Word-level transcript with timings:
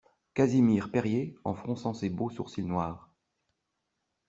Casimir 0.33 0.89
Perier, 0.89 1.35
en 1.43 1.53
fronçant 1.53 1.93
ses 1.93 2.09
beaux 2.09 2.31
sourcils 2.31 2.63
noirs. 2.65 3.11